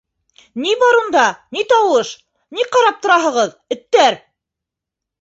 [0.63, 1.25] —Ни бар унда,
[1.59, 2.15] ни тауыш,
[2.59, 4.23] ни ҡарап тораһығыҙ, эттәр?